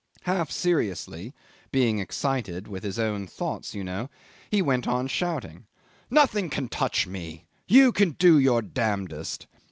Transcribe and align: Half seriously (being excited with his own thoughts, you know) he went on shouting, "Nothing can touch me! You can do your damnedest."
Half 0.23 0.49
seriously 0.49 1.31
(being 1.71 1.99
excited 1.99 2.67
with 2.67 2.81
his 2.83 2.97
own 2.97 3.27
thoughts, 3.27 3.75
you 3.75 3.83
know) 3.83 4.09
he 4.49 4.59
went 4.59 4.87
on 4.87 5.05
shouting, 5.05 5.67
"Nothing 6.09 6.49
can 6.49 6.69
touch 6.69 7.05
me! 7.05 7.45
You 7.67 7.91
can 7.91 8.13
do 8.13 8.39
your 8.39 8.63
damnedest." 8.63 9.45